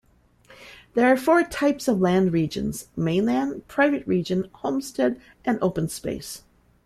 There 0.95 1.05
are 1.13 1.15
four 1.15 1.43
types 1.43 1.87
of 1.87 2.01
land 2.01 2.33
regions; 2.33 2.87
mainland, 2.97 3.67
private 3.67 4.07
region, 4.07 4.49
homestead, 4.51 5.21
and 5.45 5.59
openspace. 5.59 6.41